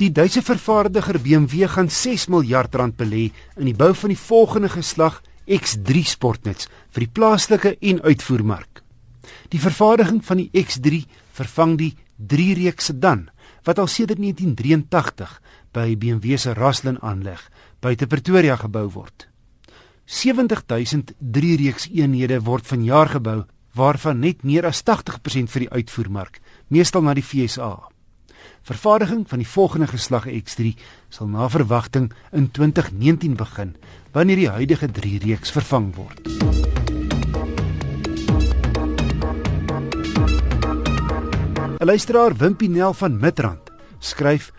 Die 0.00 0.12
Duitse 0.16 0.40
vervaardiger 0.40 1.18
BMW 1.20 1.66
gaan 1.68 1.90
6 1.92 2.30
miljard 2.32 2.74
rand 2.74 2.94
belê 2.96 3.26
in 3.60 3.66
die 3.68 3.76
bou 3.76 3.90
van 3.92 4.08
die 4.08 4.16
volgende 4.16 4.70
geslag 4.72 5.18
X3 5.44 6.04
sportnuts 6.08 6.70
vir 6.88 7.04
die 7.04 7.10
plaaslike 7.18 7.74
en 7.90 8.00
uitvoermark. 8.00 8.80
Die 9.52 9.60
vervaardiging 9.60 10.22
van 10.24 10.40
die 10.40 10.48
X3 10.56 11.02
vervang 11.36 11.76
die 11.82 11.90
3-reeks 12.32 12.88
sedan 12.88 13.26
wat 13.68 13.76
al 13.76 13.92
sedert 13.92 14.24
1983 14.24 15.36
by 15.76 15.86
BMW 16.00 16.40
se 16.40 16.56
Raslin 16.56 16.96
aanleg 17.04 17.44
buite 17.84 18.08
Pretoria 18.08 18.56
gebou 18.56 18.88
word. 18.96 19.28
70000 20.08 21.12
3-reeks 21.20 21.90
eenhede 21.92 22.40
word 22.48 22.64
vanjaar 22.64 23.18
gebou 23.20 23.38
waarvan 23.76 24.24
net 24.24 24.48
meer 24.48 24.64
as 24.64 24.80
80% 24.80 25.52
vir 25.52 25.68
die 25.68 25.72
uitvoermark, 25.76 26.40
meestal 26.72 27.04
na 27.04 27.12
die 27.12 27.22
FSA. 27.22 27.74
Vervaardiging 28.62 29.24
van 29.28 29.38
die 29.38 29.48
volgende 29.48 29.86
geslag 29.86 30.26
X3 30.26 30.74
sal 31.08 31.28
na 31.28 31.48
verwagting 31.48 32.12
in 32.32 32.50
2019 32.50 33.36
begin 33.36 33.74
wanneer 34.12 34.36
die 34.36 34.48
huidige 34.48 34.90
3 34.90 35.18
reeks 35.24 35.50
vervang 35.50 35.94
word. 35.94 36.26
Luisteraar 41.80 42.36
Wimpinel 42.36 42.92
van 42.92 43.16
Midrand 43.16 43.70
skryf 43.98 44.50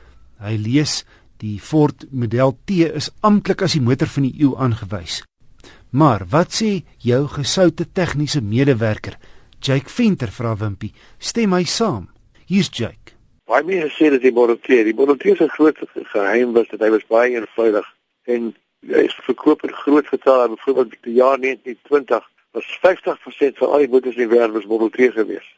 hy 0.41 0.55
lees 0.57 1.03
die 1.41 1.59
Ford 1.61 2.07
model 2.09 2.55
T 2.65 2.85
is 2.87 3.11
amptelik 3.21 3.61
as 3.65 3.75
die 3.77 3.83
motor 3.85 4.09
van 4.09 4.25
die 4.25 4.33
eeu 4.41 4.55
aangewys. 4.57 5.21
Maar 5.91 6.25
wat 6.33 6.55
sê 6.55 6.71
jou 7.03 7.27
gesoute 7.29 7.85
tegniese 7.93 8.41
medewerker 8.41 9.17
Jake 9.61 9.89
Venter 9.93 10.31
vra 10.33 10.55
Wimpie 10.57 10.93
stem 11.19 11.53
hy 11.53 11.65
saam? 11.69 12.07
Hier's 12.49 12.71
Jake. 12.73 13.20
Baie 13.51 13.65
mense 13.67 13.89
sê 13.97 14.07
dat 14.09 14.21
die 14.23 14.31
T, 14.31 14.67
die 14.87 14.95
T 14.95 15.37
se 15.37 15.47
groot 15.49 15.77
geheim 16.13 16.53
was 16.53 16.67
dat 16.71 16.79
hy 16.79 16.89
was 16.89 17.07
baie 17.11 17.33
eenvoudig 17.35 17.87
en 18.31 18.53
hy 18.87 19.01
is 19.09 19.15
verkoop 19.25 19.63
in 19.67 19.73
groot 19.75 20.07
getale. 20.07 20.53
Byvoorbeeld 20.53 20.93
die 21.03 21.13
jaar 21.13 21.39
1920 21.39 22.29
was 22.55 22.69
50% 22.85 23.57
van 23.59 23.73
al 23.73 23.83
die 23.83 23.89
motors 23.91 24.15
in 24.15 24.29
die 24.29 24.31
wêreld 24.31 24.55
was 24.55 24.91
T 24.95 25.09
gewees. 25.17 25.49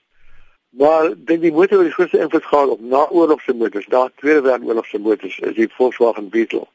Maar 0.73 1.11
dit 1.15 1.41
die 1.41 1.51
motor 1.51 1.77
wat 1.77 1.85
die 1.85 1.93
grootste 1.93 2.19
invloed 2.19 2.45
gehad 2.45 2.71
op 2.73 2.81
naoorlogse 2.81 3.53
motors, 3.53 3.87
na 3.87 4.09
Tweede 4.15 4.41
Wêreldoorlog 4.41 4.87
se 4.89 4.97
motors, 4.99 5.35
is 5.39 5.53
die 5.55 5.69
Volkswagen 5.69 6.29
Beetle. 6.29 6.65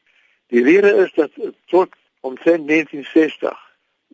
Die 0.47 0.63
rede 0.63 0.93
is 1.03 1.11
dat 1.13 1.35
tot 1.65 1.89
omtrent 2.21 2.67
1960 2.67 3.57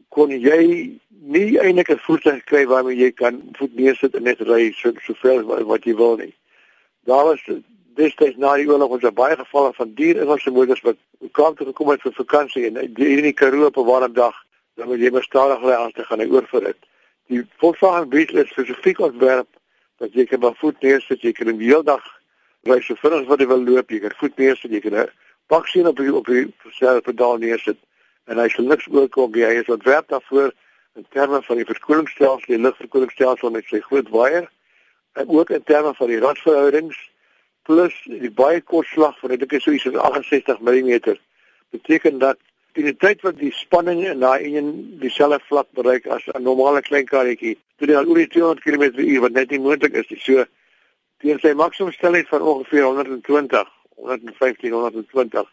kon 0.09 0.33
jy 0.33 0.97
nie 1.35 1.59
eintlik 1.61 1.91
'n 1.93 2.01
voertuig 2.07 2.43
kry 2.49 2.65
waarmee 2.65 2.97
jy 2.97 3.11
kan 3.11 3.37
voet 3.51 3.75
neersit 3.75 4.15
en 4.15 4.23
net 4.23 4.41
ry 4.41 4.71
so 4.71 4.91
soveel 5.05 5.45
wat 5.69 5.85
jy 5.85 5.95
wil 5.95 6.17
nie. 6.17 6.33
Daar 7.05 7.23
was 7.23 7.41
destyds 7.95 8.37
na 8.41 8.55
die 8.57 8.67
oorlog 8.67 8.97
ons 8.97 9.03
het 9.05 9.13
baie 9.15 9.35
gevalle 9.37 9.73
van 9.77 9.91
dier 9.97 10.17
in 10.21 10.31
ons 10.33 10.45
motors 10.51 10.81
wat 10.83 10.97
kwam 11.37 11.55
toe 11.55 11.67
gekom 11.69 11.91
het 11.93 12.01
vir 12.01 12.15
vakansie 12.17 12.65
en 12.67 12.79
hier 12.81 13.19
in 13.19 13.27
die 13.29 13.33
Karoo 13.33 13.69
op 13.69 13.77
'n 13.77 13.85
warm 13.85 14.13
dag 14.13 14.35
dan 14.75 14.87
moet 14.87 14.99
jy 14.99 15.11
maar 15.11 15.23
stadig 15.23 15.61
ry 15.61 15.75
as 15.77 15.93
te 15.93 16.03
gaan 16.03 16.21
oorvoer 16.21 16.63
dit. 16.63 16.79
Die 17.27 17.43
Volkswagen 17.57 18.09
Beetle 18.09 18.43
is 18.43 18.49
spesifiek 18.49 18.99
ontwerp 18.99 19.47
dat 19.97 20.13
jy 20.13 20.25
kan 20.25 20.39
maar 20.39 20.55
voet 20.55 20.81
neersit, 20.81 21.21
jy 21.21 21.31
kan 21.31 21.47
'n 21.47 21.59
hele 21.59 21.83
dag 21.83 22.03
ry 22.63 22.81
so 22.81 22.95
vinnig 22.95 23.27
wat 23.27 23.39
jy 23.39 23.47
wil 23.47 23.63
loop, 23.63 23.89
jy 23.89 23.99
kan 23.99 24.17
voet 24.17 24.37
neersit, 24.37 24.71
jy 24.71 24.79
kan 24.79 25.09
pak 25.47 25.67
sien 25.67 25.87
op 25.87 25.95
die 25.97 26.13
op 26.13 26.25
die 26.25 26.53
pedaal 27.01 27.37
neersit 27.37 27.77
en 28.25 28.37
hy 28.37 28.49
sal 28.49 28.65
niks 28.65 28.87
oorkom 28.87 29.31
nie. 29.31 29.45
Hy 29.45 29.61
is 29.61 29.69
ontwerp 29.69 30.07
daarvoor 30.07 30.51
in 30.95 31.05
terme 31.09 31.41
van 31.41 31.55
die 31.55 31.65
verkoelingsstelsel, 31.65 32.47
die 32.47 32.57
lugverkoelingsstelsel 32.57 33.51
met 33.51 33.65
sy 33.65 33.79
groot 33.79 34.09
waier 34.09 34.49
en 35.15 35.29
ook 35.29 35.49
in 35.49 35.63
terme 35.63 35.93
van 35.93 36.07
die 36.11 36.19
radverhoudings 36.19 36.97
plus 37.67 37.95
die 38.05 38.31
baie 38.31 38.61
kort 38.61 38.87
slag 38.87 39.19
van 39.19 39.35
dit 39.35 39.53
is 39.53 39.63
so 39.63 39.71
iets 39.71 39.87
as 39.87 39.95
68 39.95 40.59
mm 40.59 41.15
beteken 41.75 42.19
dat 42.19 42.37
teen 42.75 42.89
die 42.89 42.97
tyd 42.99 43.21
wat 43.23 43.37
die 43.39 43.53
spanning 43.55 44.03
in 44.03 44.19
daai 44.19 44.43
een 44.43 44.69
dieselfde 44.99 45.39
vlak 45.47 45.67
bereik 45.79 46.07
as 46.17 46.27
'n 46.27 46.43
normale 46.43 46.81
klein 46.81 47.05
karretjie 47.05 47.55
toe 47.77 47.87
dit 47.87 47.95
al 47.95 48.09
oor 48.11 48.19
die 48.19 48.27
200 48.27 48.63
km/h 48.65 49.19
wat 49.25 49.31
net 49.31 49.49
nie 49.49 49.59
moontlik 49.59 49.93
is 49.93 50.09
nie. 50.09 50.19
So 50.19 50.45
teen 51.23 51.39
sy 51.39 51.53
maksimum 51.53 51.93
snelheid 51.93 52.27
van 52.27 52.41
ongeveer 52.41 52.83
120 52.83 53.71
115 53.95 54.71
120 54.71 55.47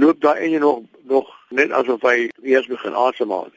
loop 0.00 0.20
daai 0.20 0.44
een 0.44 0.60
nog 0.60 0.82
nog 1.02 1.28
net 1.48 1.70
asof 1.70 2.00
hy 2.02 2.30
eers 2.42 2.66
begin 2.66 2.94
asemhaal 2.94 3.50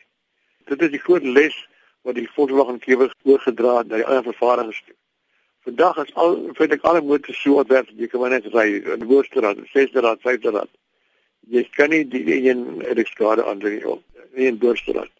dit 0.65 0.81
is 0.81 0.91
die 0.91 1.03
groot 1.07 1.23
les 1.23 1.55
wat 2.01 2.15
die 2.15 2.29
Volkswagen 2.35 2.79
Kewer 2.79 3.13
oorgedra 3.23 3.77
het 3.77 3.87
na 3.87 4.01
die 4.01 4.05
ander 4.05 4.23
vervaardigers 4.23 4.83
toe. 4.85 4.95
Vandag 5.67 5.97
is 6.05 6.13
al 6.15 6.35
vind 6.57 6.73
ek 6.73 6.85
alle 6.87 7.01
motors 7.01 7.41
so 7.43 7.59
ontwerp 7.61 7.89
jy 7.95 8.07
kan 8.07 8.23
maar 8.23 8.35
net 8.35 8.47
ry 8.53 8.67
in 8.79 9.01
die 9.03 9.09
voorste 9.09 9.43
rad, 9.43 9.59
sesde 9.73 10.03
rad, 10.05 10.21
vyfde 10.23 10.53
rad. 10.55 10.71
Jy 11.49 11.65
kan 11.75 11.91
nie 11.91 12.05
die 12.07 12.23
een 12.47 12.81
elektrade 12.85 13.43
nie 13.63 13.85
op 13.85 14.03
nie 14.35 14.47
in 14.47 14.59
voorste 14.61 14.93
rad. 14.93 15.11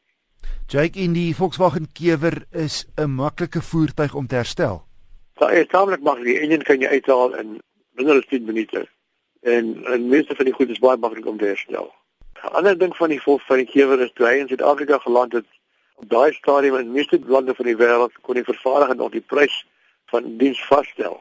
Jake 0.70 1.02
in 1.02 1.14
die 1.14 1.34
Volkswagen 1.36 1.88
Kewer 1.94 2.46
is 2.52 2.86
'n 2.96 3.10
maklike 3.10 3.62
voertuig 3.62 4.14
om 4.14 4.28
te 4.28 4.36
herstel. 4.36 4.84
Daar 5.40 5.54
is 5.54 5.68
tamelik 5.68 6.02
maklik. 6.02 6.26
Die 6.26 6.52
een 6.52 6.64
kan 6.64 6.80
jy 6.80 6.88
uithaal 6.88 7.34
in 7.36 7.62
minder 7.92 8.18
as 8.18 8.26
10 8.30 8.46
minute. 8.46 8.88
En 9.42 9.86
en 9.86 10.08
meeste 10.08 10.36
van 10.36 10.46
die 10.46 10.54
goed 10.54 10.70
is 10.70 10.80
baie 10.80 10.98
maklik 10.98 11.26
om 11.26 11.38
te 11.38 11.46
herstel. 11.46 11.94
'n 12.44 12.54
Ander 12.54 12.78
ding 12.78 12.96
van 12.96 13.10
die 13.10 13.22
Volkswagen 13.22 13.66
Kewer 13.66 14.02
is 14.02 14.12
toe 14.14 14.28
hy 14.28 14.40
in 14.40 14.48
Suid-Afrika 14.48 14.98
geland 14.98 15.34
het 15.34 15.46
op 16.00 16.10
daai 16.10 16.34
stadium 16.34 16.76
in 16.76 16.92
meeste 16.92 17.20
lande 17.28 17.56
van 17.56 17.68
die 17.68 17.76
wêreld 17.76 18.16
kon 18.22 18.38
die 18.40 18.48
vervaardiger 18.48 18.96
nog 18.96 19.12
die 19.12 19.26
prys 19.34 19.66
van 20.12 20.38
diens 20.40 20.62
vasstel. 20.68 21.18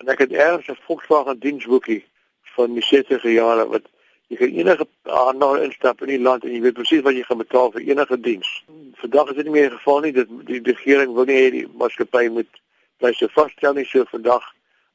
En 0.00 0.12
ek 0.12 0.26
het 0.26 0.32
eers 0.32 0.68
'n 0.68 0.78
Volkswagen 0.86 1.40
diensboekie 1.40 2.04
van 2.56 2.74
die 2.74 2.84
60e 2.84 3.32
jare 3.32 3.66
wat 3.68 3.88
jy 4.28 4.36
kan 4.36 4.48
enige 4.48 4.86
ander 5.04 5.62
instap 5.62 6.02
in 6.02 6.12
die 6.12 6.20
land 6.20 6.44
en 6.44 6.52
jy 6.52 6.60
weet 6.60 6.78
presies 6.78 7.02
wat 7.02 7.14
jy 7.14 7.22
gaan 7.22 7.42
betaal 7.42 7.72
vir 7.72 7.82
enige 7.82 8.20
diens. 8.20 8.64
Vandag 8.94 9.30
is 9.30 9.36
dit 9.36 9.44
nie 9.44 9.52
meer 9.52 9.68
die 9.70 9.76
geval 9.76 10.00
nie 10.00 10.12
dat 10.12 10.28
die 10.46 10.60
regering 10.62 11.14
wil 11.14 11.24
nie 11.24 11.40
hê 11.40 11.50
die 11.50 11.66
maatskappy 11.74 12.28
moet 12.28 12.60
pryse 12.98 13.28
vasstel 13.28 13.74
nie 13.74 13.84
so 13.84 14.04
vandag 14.04 14.44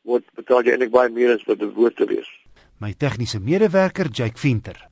word 0.03 0.23
betaal 0.35 0.63
jy 0.63 0.71
eintlik 0.71 0.91
baie 0.91 1.09
meer 1.09 1.33
as 1.33 1.43
wat 1.49 1.59
dit 1.59 1.73
behoort 1.73 1.95
te 1.95 2.05
wees. 2.05 2.29
My 2.79 2.93
tegniese 2.93 3.39
medewerker 3.39 4.07
Jake 4.07 4.37
Venter. 4.37 4.87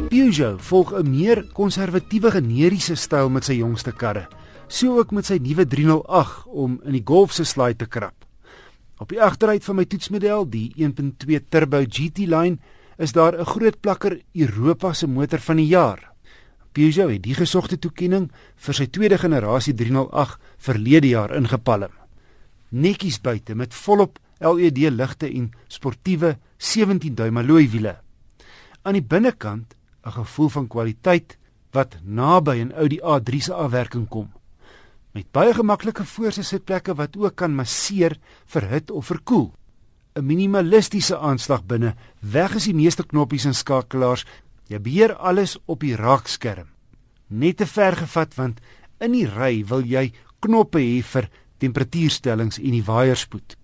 Peugeot 0.08 0.62
volg 0.62 0.94
'n 0.94 1.10
meer 1.10 1.48
konservatiewe 1.54 2.32
generiese 2.32 2.96
styl 2.96 3.30
met 3.30 3.44
sy 3.44 3.54
jongste 3.54 3.92
karre, 3.92 4.28
so 4.68 4.98
ook 4.98 5.12
met 5.12 5.26
sy 5.26 5.38
nuwe 5.38 5.68
308 5.68 6.46
om 6.48 6.82
in 6.86 6.92
die 6.92 7.04
Golf 7.06 7.34
se 7.34 7.44
slaai 7.44 7.76
te 7.76 7.86
krap. 7.86 8.14
Op 8.98 9.10
die 9.10 9.22
agteruit 9.22 9.64
van 9.64 9.76
my 9.76 9.86
toetsmodel, 9.86 10.50
die 10.50 10.74
1.2 10.76 11.40
turbo 11.50 11.84
GT 11.86 12.18
line, 12.18 12.58
is 12.98 13.12
daar 13.12 13.38
'n 13.38 13.46
groot 13.46 13.80
plakker 13.80 14.22
Europa 14.34 14.94
se 14.94 15.08
motor 15.08 15.40
van 15.40 15.56
die 15.56 15.68
jaar. 15.68 16.17
Peugeot 16.78 17.10
het 17.10 17.24
die 17.26 17.34
gesogte 17.34 17.80
toekenning 17.82 18.28
vir 18.62 18.76
sy 18.78 18.86
tweede 18.94 19.18
generasie 19.18 19.74
308 19.74 20.38
verlede 20.62 21.10
jaar 21.10 21.34
ingepalm. 21.34 21.90
Netjies 22.70 23.18
buite 23.24 23.56
met 23.58 23.74
volop 23.74 24.20
LED 24.38 24.84
ligte 24.94 25.26
en 25.26 25.50
sportiewe 25.74 26.36
17-duim 26.62 27.42
alloy 27.42 27.66
wiele. 27.74 27.96
Aan 28.86 28.94
die 28.94 29.02
binnekant 29.02 29.74
'n 30.06 30.12
gevoel 30.22 30.50
van 30.50 30.68
kwaliteit 30.68 31.38
wat 31.74 31.98
naby 32.04 32.62
'n 32.62 32.72
Audi 32.72 33.00
A3 33.02 33.42
se 33.42 33.54
afwerking 33.54 34.08
kom. 34.08 34.30
Met 35.12 35.32
baie 35.32 35.54
gemaklike 35.54 36.06
voorste 36.06 36.44
sitplekke 36.44 36.94
wat 36.94 37.18
ook 37.18 37.36
kan 37.36 37.56
masseer 37.56 38.20
vir 38.46 38.70
hit 38.70 38.92
of 38.92 39.06
verkoel. 39.06 39.54
'n 40.14 40.26
Minimalistiese 40.26 41.18
aanslag 41.18 41.66
binne, 41.66 41.96
weg 42.20 42.56
is 42.56 42.64
die 42.64 42.74
meeste 42.74 43.04
knoppies 43.04 43.46
en 43.46 43.54
skakelaars 43.54 44.26
Jy 44.68 44.80
beheer 44.84 45.14
alles 45.16 45.56
op 45.66 45.80
die 45.86 45.96
raakskerm. 45.96 46.68
Net 47.28 47.62
te 47.62 47.68
ver 47.68 47.96
gevat 47.96 48.34
want 48.36 48.60
in 49.04 49.14
die 49.16 49.28
ry 49.28 49.64
wil 49.68 49.86
jy 49.88 50.10
knoppe 50.44 50.82
hê 50.84 51.00
vir 51.04 51.30
temperatuurstellings 51.64 52.60
en 52.60 52.76
die 52.76 52.84
waaierspoed. 52.84 53.56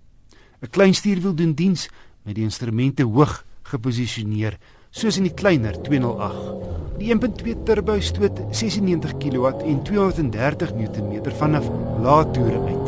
'n 0.63 0.71
Klein 0.71 0.95
stuurwiel 0.95 1.35
doen 1.35 1.53
diens 1.53 1.89
met 2.23 2.35
die 2.35 2.43
instrumente 2.43 3.03
hoog 3.03 3.43
geposisioneer 3.63 4.57
soos 4.91 5.17
in 5.17 5.27
die 5.27 5.33
kleiner 5.33 5.75
208. 5.83 6.71
Die 6.99 7.11
1.2 7.11 7.63
turbo 7.65 7.99
stoot 7.99 8.39
96 8.51 9.17
kW 9.19 9.45
en 9.65 9.83
230 9.83 10.71
Nm 10.77 11.31
vanaf 11.35 11.67
lae 11.99 12.31
toere 12.31 12.59
uit. 12.71 12.87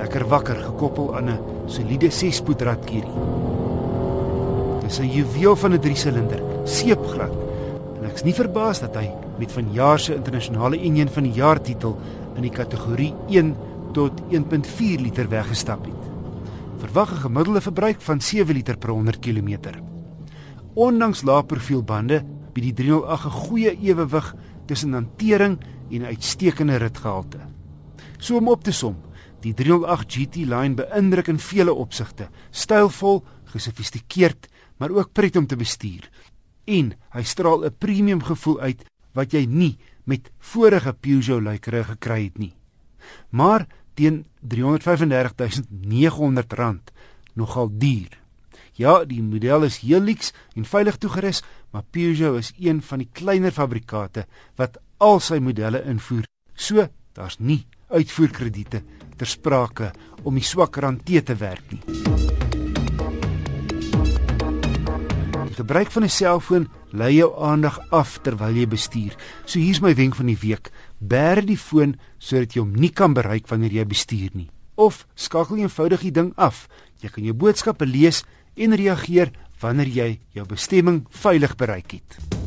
Lekker 0.00 0.26
wakker 0.28 0.56
gekoppel 0.56 1.16
aan 1.16 1.30
'n 1.30 1.38
soliede 1.68 2.10
6-spoed 2.10 2.62
radkierie 2.62 3.57
is 4.88 4.98
'n 5.00 5.12
juweel 5.12 5.56
van 5.56 5.72
'n 5.72 5.80
3-silinder, 5.80 6.42
seepglad. 6.64 7.34
En 8.00 8.08
ek's 8.10 8.24
nie 8.24 8.34
verbaas 8.34 8.80
dat 8.80 8.94
hy 8.94 9.10
met 9.38 9.52
vanjaar 9.52 10.00
se 10.00 10.14
internasionale 10.14 10.78
enjin 10.80 11.08
van 11.08 11.22
die 11.22 11.32
jaar 11.32 11.60
titel 11.60 11.98
in 12.36 12.42
die 12.42 12.50
kategorie 12.50 13.14
1 13.28 13.56
tot 13.92 14.12
1.4 14.30 15.00
liter 15.00 15.28
weggestap 15.28 15.84
het. 15.84 16.08
verwag 16.78 17.12
'n 17.12 17.20
gemiddelde 17.26 17.60
verbruik 17.60 18.00
van 18.00 18.20
7 18.20 18.54
liter 18.54 18.76
per 18.76 18.90
100 18.90 19.18
km. 19.18 19.58
Ondanks 20.74 21.22
lae 21.22 21.44
profielbande 21.44 22.24
bied 22.52 22.64
die 22.64 22.72
308 22.72 23.24
'n 23.24 23.30
goeie 23.30 23.78
ewewig 23.80 24.34
tussen 24.66 24.92
hantering 24.92 25.58
en 25.90 26.04
uitstekende 26.04 26.76
ritgehalte. 26.76 27.38
So 28.18 28.36
om 28.36 28.48
op 28.48 28.64
te 28.64 28.72
som, 28.72 28.96
die 29.40 29.54
308 29.54 30.12
GT 30.12 30.36
Line 30.36 30.74
beïndruk 30.74 31.28
in 31.28 31.38
vele 31.38 31.74
opsigte, 31.74 32.28
stylvol, 32.50 33.24
gesofistikeerd, 33.44 34.48
maar 34.78 34.90
ook 34.90 35.12
pret 35.12 35.36
om 35.36 35.46
te 35.46 35.56
bestuur. 35.56 36.10
En 36.64 36.92
hy 37.14 37.22
straal 37.22 37.64
'n 37.64 37.74
premium 37.78 38.22
gevoel 38.22 38.60
uit 38.60 38.84
wat 39.14 39.32
jy 39.32 39.46
nie 39.46 39.78
met 40.04 40.30
vorige 40.38 40.92
Peugeot 40.92 41.42
lykere 41.42 41.84
gekry 41.84 42.24
het 42.24 42.38
nie. 42.38 42.54
Maar 43.30 43.66
teen 43.94 44.26
R335900 44.42 46.92
nogal 47.34 47.68
duur. 47.72 48.18
Ja, 48.78 49.02
die 49.04 49.22
model 49.22 49.66
is 49.66 49.80
heel 49.82 50.00
lyks 50.00 50.32
en 50.54 50.64
veilig 50.64 50.96
toegerus, 51.02 51.42
maar 51.70 51.82
Peugeot 51.90 52.38
is 52.38 52.52
een 52.58 52.82
van 52.82 52.98
die 53.02 53.08
kleiner 53.12 53.52
fabrikate 53.52 54.26
wat 54.56 54.78
al 54.98 55.20
sy 55.20 55.38
modelle 55.42 55.82
invoer. 55.84 56.24
So, 56.54 56.86
daar's 57.12 57.38
nie 57.38 57.66
uitvoerkrediete 57.90 58.82
ter 59.18 59.26
sprake 59.26 59.92
om 60.22 60.38
die 60.38 60.46
swak 60.46 60.76
rand 60.76 61.06
te 61.06 61.34
werk 61.34 61.72
nie. 61.72 62.37
Gebruik 65.58 65.90
van 65.90 66.04
'n 66.04 66.08
selfoon 66.08 66.68
lei 66.90 67.14
jou 67.14 67.30
aandag 67.42 67.78
af 67.90 68.18
terwyl 68.22 68.54
jy 68.54 68.66
bestuur. 68.66 69.14
So 69.44 69.58
hier's 69.58 69.80
my 69.80 69.94
wenk 69.94 70.14
van 70.14 70.26
die 70.26 70.38
week: 70.40 70.70
bêre 70.98 71.44
die 71.44 71.58
foon 71.58 71.98
sodat 72.18 72.54
jy 72.54 72.60
hom 72.60 72.72
nie 72.72 72.92
kan 72.92 73.12
bereik 73.12 73.48
wanneer 73.48 73.72
jy 73.72 73.86
bestuur 73.86 74.30
nie. 74.32 74.50
Of 74.74 75.06
skakel 75.14 75.56
eenvoudig 75.56 76.00
die 76.00 76.12
ding 76.12 76.32
af. 76.36 76.68
Jy 77.00 77.08
kan 77.08 77.24
jou 77.24 77.34
boodskappe 77.34 77.86
lees 77.86 78.24
en 78.56 78.74
reageer 78.74 79.30
wanneer 79.60 79.88
jy 79.88 80.20
jou 80.30 80.46
bestemming 80.46 81.06
veilig 81.10 81.56
bereik 81.56 81.90
het. 81.90 82.37